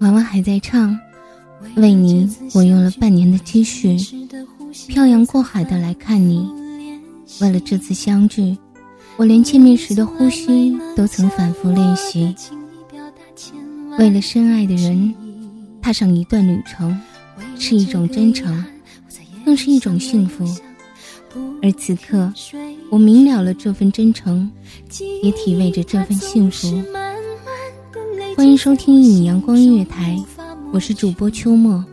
[0.00, 0.98] 娃娃还在唱，
[1.76, 3.96] 为你，我用了半年的积蓄，
[4.88, 6.48] 漂洋过海的来看你。
[7.40, 8.56] 为了这次相聚，
[9.16, 12.34] 我连见面时的呼吸都曾反复练习。
[13.98, 15.14] 为了深爱的人，
[15.82, 16.98] 踏上一段旅程，
[17.58, 18.64] 是一种真诚，
[19.44, 20.44] 更是一种幸福。
[21.62, 22.32] 而此刻，
[22.90, 24.50] 我明了了这份真诚，
[25.22, 26.82] 也体味着这份幸福。
[28.40, 30.16] 欢迎收听一米阳光音乐台，
[30.72, 31.84] 我是主播秋末。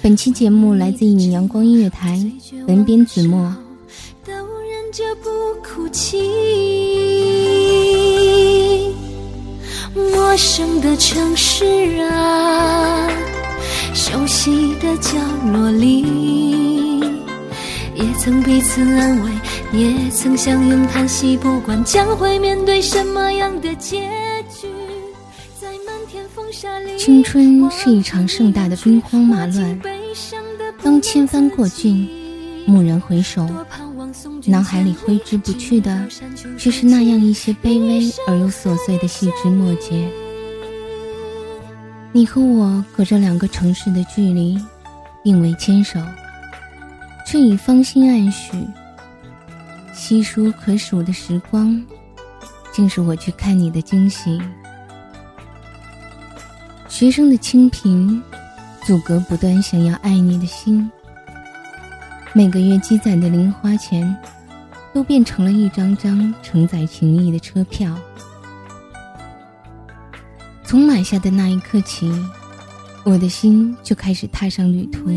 [0.00, 2.18] 本期节目来自一米阳光音乐台，
[2.66, 3.54] 文编子墨。
[4.24, 5.28] 都忍着不
[5.62, 6.18] 哭泣。
[9.94, 11.66] 陌生的城市
[12.04, 13.10] 啊，
[13.92, 15.18] 熟悉的角
[15.52, 17.00] 落里，
[17.94, 19.30] 也曾彼此安慰，
[19.78, 21.36] 也曾相拥叹息。
[21.36, 24.08] 不管将会面对什么样的结，
[27.00, 29.80] 青春是一场盛大的兵荒马乱，
[30.82, 32.06] 当千帆过尽，
[32.66, 33.48] 蓦然回首，
[34.44, 36.06] 脑海里挥之不去的，
[36.58, 40.10] 却是那样一些卑微而又琐碎的细枝末节。
[42.12, 44.60] 你和我隔着两个城市的距离，
[45.24, 45.98] 并未牵手，
[47.26, 48.52] 却已芳心暗许。
[49.94, 51.82] 稀疏可数的时光，
[52.70, 54.38] 竟是我去看你的惊喜。
[56.90, 58.20] 学生的清贫，
[58.84, 60.90] 阻隔不断想要爱你的心。
[62.34, 64.14] 每个月积攒的零花钱，
[64.92, 67.96] 都变成了一张张承载情谊的车票。
[70.64, 72.10] 从买下的那一刻起，
[73.04, 75.08] 我的心就开始踏上旅途。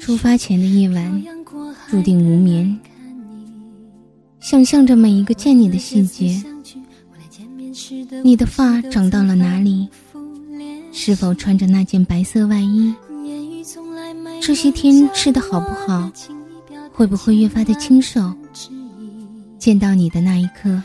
[0.00, 1.24] 出发前的夜晚，
[1.88, 2.78] 注定无眠，
[4.40, 6.42] 想象着每一个见你的细节。
[8.22, 9.88] 你的发长到了哪里？
[10.92, 12.94] 是否穿着那件白色外衣？
[14.40, 16.10] 这些天吃的好不好？
[16.92, 18.32] 会不会越发的清瘦？
[19.58, 20.82] 见到你的那一刻，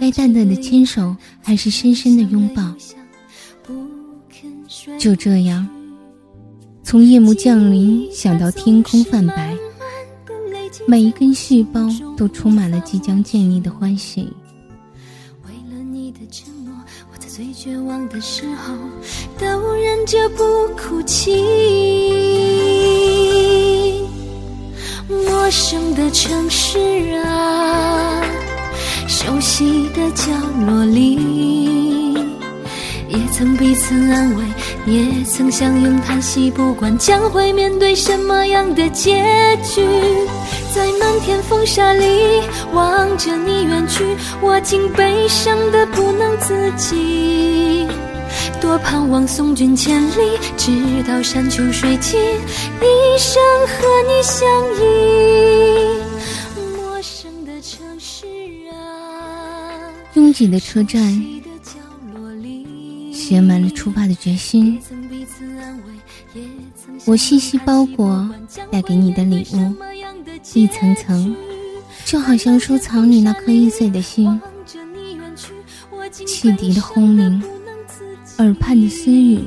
[0.00, 2.74] 该淡淡的牵手，还是深深的拥抱？
[4.98, 5.68] 就这样，
[6.82, 9.56] 从夜幕降临想到天空泛白，
[10.86, 14.28] 每一根细胞都充满了即将见你的欢喜。
[17.36, 18.72] 最绝望的时候
[19.40, 20.44] 都忍着不
[20.76, 21.34] 哭泣。
[25.08, 26.78] 陌生的城市
[27.24, 28.22] 啊，
[29.08, 30.30] 熟悉的角
[30.64, 32.14] 落里，
[33.08, 34.44] 也曾彼此安慰，
[34.86, 36.52] 也曾相拥叹息。
[36.52, 39.24] 不管将会面对什么样的结
[39.64, 39.82] 局，
[40.74, 42.42] 在漫天风沙里
[42.72, 44.04] 望着你远去，
[44.42, 47.86] 我竟悲伤的不能自己。
[48.60, 54.44] 多盼望送君千里，直到山穷水尽，一生和你相
[54.74, 54.82] 依。
[56.76, 58.26] 陌生的城市
[58.72, 59.78] 啊，
[60.14, 61.00] 拥挤的车站，
[63.12, 64.82] 写满了出发的决心。
[67.06, 68.28] 我细细包裹
[68.72, 69.72] 带给你的礼物，
[70.52, 71.34] 一层层，
[72.04, 74.40] 就好像收藏你那颗易碎的心。
[76.26, 77.42] 汽笛的轰鸣，
[78.38, 79.40] 耳畔的私语，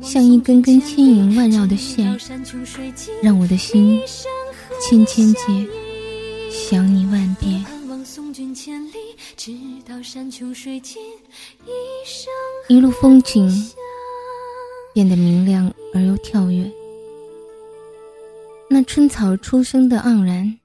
[0.00, 2.16] 像一根根轻盈万绕的线，
[3.22, 4.00] 让我的心
[4.80, 5.66] 千千结，
[6.50, 7.64] 想你万遍。
[12.68, 13.70] 一路风景。
[14.94, 16.68] 变得明亮而又跳跃，
[18.78, 20.56] 那春草初生的盎然，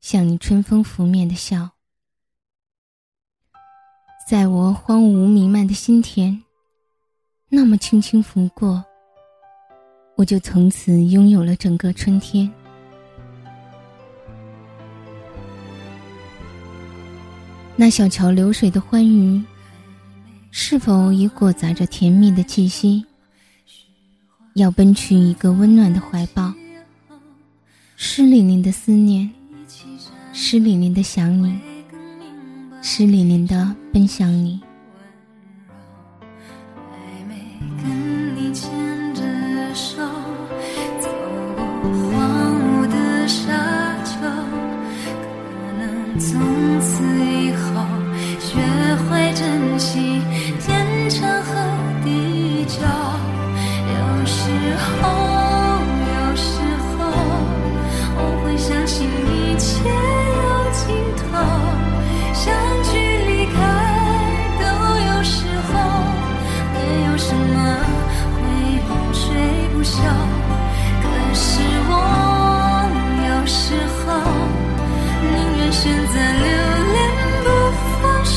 [0.00, 1.68] 像你春风拂面的笑，
[4.26, 6.42] 在我荒芜弥漫的心田，
[7.50, 8.82] 那么轻轻拂过，
[10.14, 12.50] 我就从此拥有了整个春天。
[17.76, 19.44] 那小桥流水的欢愉，
[20.50, 23.04] 是否已裹杂着甜蜜的气息？
[24.54, 26.50] 要奔去一个温暖的怀抱，
[27.98, 29.30] 湿淋淋的思念，
[30.30, 31.58] 湿淋淋的想你，
[32.82, 34.60] 湿淋淋的奔向你。
[41.00, 42.25] 从
[67.28, 67.56] 什么
[68.34, 68.38] 会
[68.88, 69.18] 永垂
[69.72, 69.76] 不。
[71.02, 71.44] 可是
[71.88, 71.92] 我
[73.26, 73.54] 有时
[73.98, 74.04] 候
[75.22, 76.46] 宁愿选择留
[76.92, 76.96] 恋
[77.42, 77.46] 不
[78.00, 78.36] 放手。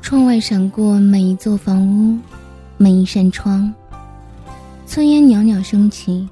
[0.00, 2.18] 窗外闪过每一座房屋，
[2.78, 3.70] 每一扇窗。
[4.88, 6.26] 炊烟袅袅升起，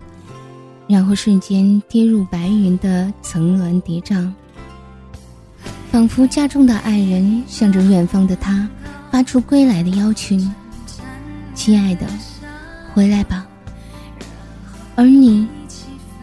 [0.88, 4.32] 然后瞬间跌入白云的层峦叠嶂。
[5.92, 8.66] 仿佛家中的爱人向着远方的他
[9.10, 10.50] 发出归来的邀请
[11.54, 12.06] ：“亲爱的，
[12.94, 13.46] 回来吧。”
[14.96, 15.46] 而你，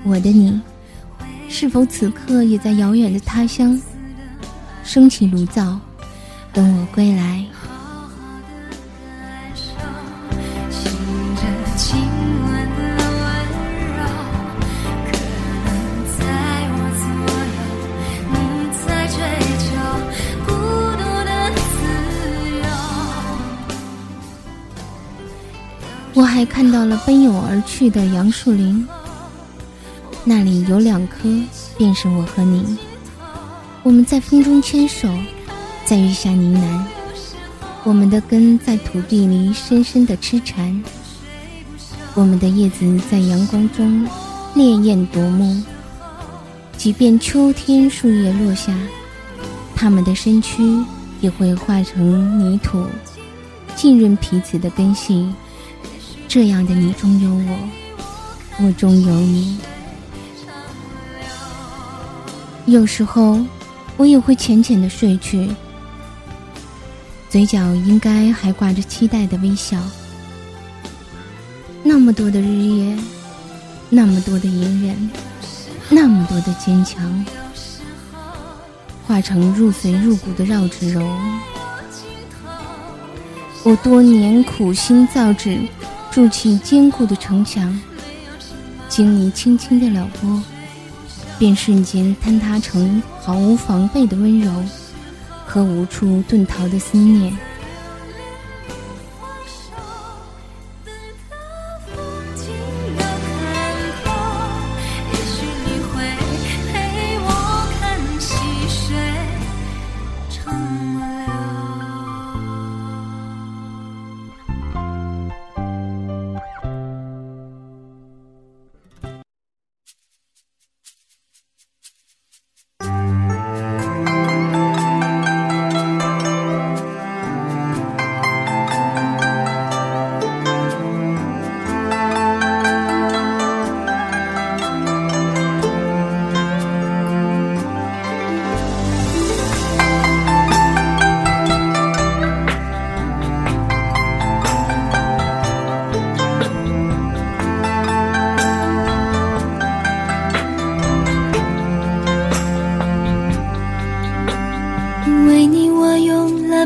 [0.03, 0.59] 我的你，
[1.47, 3.79] 是否此刻也在遥远的他乡
[4.83, 5.79] 升起炉灶？
[6.51, 7.45] 等我归来。
[26.15, 28.87] 我还看到了奔涌而去的杨树林，
[30.23, 31.27] 那里有两棵，
[31.77, 32.77] 便是我和你。
[33.81, 35.07] 我们在风中牵手。
[35.85, 36.81] 在雨下呢喃，
[37.83, 40.81] 我们的根在土地里深深的痴缠，
[42.13, 44.07] 我们的叶子在阳光中
[44.55, 45.61] 烈焰夺目。
[46.77, 48.73] 即便秋天树叶落下，
[49.75, 50.63] 它们的身躯
[51.19, 52.85] 也会化成泥土，
[53.75, 55.27] 浸润彼此的根系。
[56.33, 59.59] 这样的你中有我，我中有你。
[62.65, 63.39] 有时候，
[63.97, 65.47] 我也会浅浅的睡去。
[67.29, 69.77] 嘴角应该还挂着期待的微笑。
[71.83, 72.97] 那么多的日夜，
[73.91, 75.11] 那么多的隐忍，
[75.87, 77.23] 那么多的坚强，
[79.05, 81.07] 化成入髓入骨的绕指柔。
[83.61, 85.59] 我多年苦心造纸，
[86.13, 87.81] 筑起坚固的城墙，
[88.87, 90.43] 经你轻轻的撩拨，
[91.39, 94.51] 便瞬间坍塌成毫无防备的温柔。
[95.45, 97.35] 和无处遁逃的思念。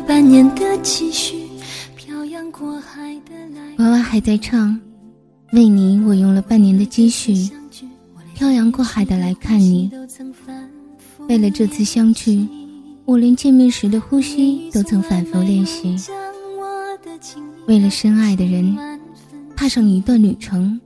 [0.07, 1.35] 半年的积蓄，
[1.97, 3.75] 漂洋过海的来。
[3.83, 4.79] 娃娃还在唱，
[5.51, 7.49] 为你我用了半年的积蓄，
[8.33, 9.91] 漂洋过海的来看你。
[11.27, 12.47] 为了这次相聚，
[13.03, 15.97] 我连见面时的呼吸都曾反复练习。
[17.67, 18.77] 为了深爱的人，
[19.57, 20.79] 踏上一段旅程，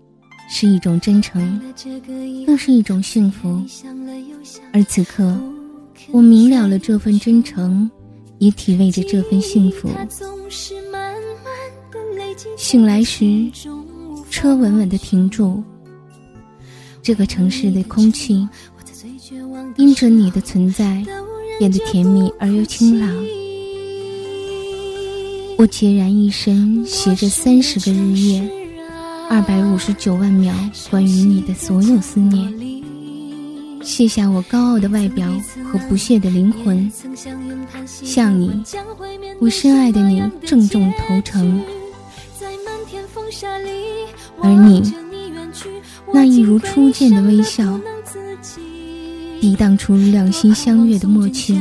[0.49, 1.61] 是一种真诚，
[2.47, 3.61] 更是一种幸福。
[4.73, 5.39] 而此刻，
[6.09, 7.89] 我明了了这份真诚，
[8.41, 9.87] 也体味着这份幸福。
[12.57, 13.47] 醒来时，
[14.31, 15.63] 车稳稳地停住。
[17.03, 18.47] 这个城市的空气。
[19.77, 21.05] 因着你的存在，
[21.59, 23.09] 变得甜蜜而又清朗。
[25.57, 28.51] 我孑然一身，携着三十个日夜，
[29.29, 30.53] 二百五十九万秒
[30.89, 32.70] 关于你的所有思念。
[33.83, 35.27] 卸下我高傲的外表
[35.71, 36.91] 和不屑的灵魂，
[37.85, 38.63] 向你，
[39.39, 41.63] 我深爱的你郑重投诚。
[44.43, 44.93] 而你，
[46.13, 47.79] 那一如初见的微笑。
[49.39, 51.59] 抵挡出两心相悦的默契，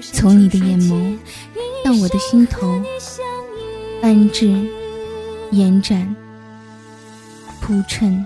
[0.00, 1.16] 从你的眼眸
[1.84, 2.80] 到我的心头，
[4.00, 4.64] 安置、
[5.50, 6.14] 延展、
[7.60, 8.24] 铺陈。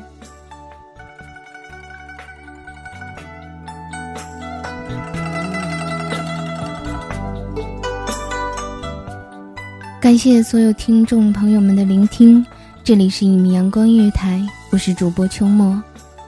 [10.08, 12.42] 感谢所有听众朋友们的聆听，
[12.82, 15.78] 这里是一米阳光音乐台，我是主播秋末，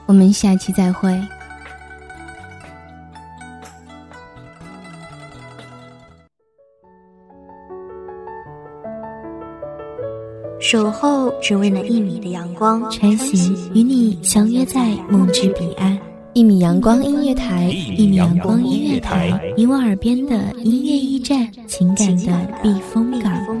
[0.05, 1.19] 我们下期再会。
[10.59, 15.97] 守候只为那一米的阳光，穿行与你相约在梦之彼岸。
[16.33, 17.65] 一米阳光音乐台，
[17.97, 23.60] 一米阳光音乐台，你我耳边的音乐驿站，情感的避风港。